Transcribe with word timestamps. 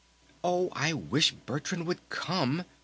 "Oh, 0.43 0.69
I 0.73 0.93
wish 0.93 1.31
Bertrand 1.31 1.85
would 1.85 1.99
come!" 2.09 2.63